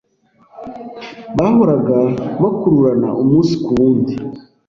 Bahoraga 1.37 1.97
bakururana 2.41 3.09
umunsi 3.21 3.53
ku 3.63 3.69
wundi 3.79 4.13